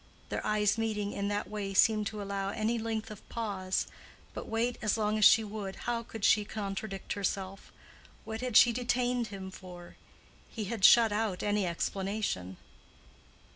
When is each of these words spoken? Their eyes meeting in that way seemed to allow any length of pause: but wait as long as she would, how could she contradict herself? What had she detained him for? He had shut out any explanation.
Their 0.29 0.43
eyes 0.43 0.79
meeting 0.79 1.13
in 1.13 1.27
that 1.27 1.47
way 1.47 1.75
seemed 1.75 2.07
to 2.07 2.23
allow 2.23 2.49
any 2.49 2.79
length 2.79 3.11
of 3.11 3.29
pause: 3.29 3.85
but 4.33 4.47
wait 4.47 4.79
as 4.81 4.97
long 4.97 5.19
as 5.19 5.25
she 5.25 5.43
would, 5.43 5.75
how 5.75 6.01
could 6.01 6.25
she 6.25 6.43
contradict 6.43 7.13
herself? 7.13 7.71
What 8.25 8.41
had 8.41 8.57
she 8.57 8.73
detained 8.73 9.27
him 9.27 9.51
for? 9.51 9.97
He 10.49 10.63
had 10.63 10.83
shut 10.83 11.11
out 11.11 11.43
any 11.43 11.67
explanation. 11.67 12.57